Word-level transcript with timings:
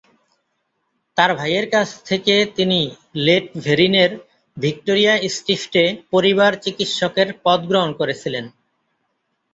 তার 1.17 1.31
ভাইয়ের 1.35 1.65
কাছ 1.69 1.87
থেকে 2.05 2.33
তিনি 2.55 2.79
লেট-ভেরিনের 3.17 4.11
ভিক্টোরিয়া-স্টিফটে 4.57 5.83
পরিবার 6.11 6.51
চিকিৎসকের 6.63 7.27
পদ 7.43 7.59
গ্রহণ 7.67 7.89
করেছিলেন। 7.93 8.45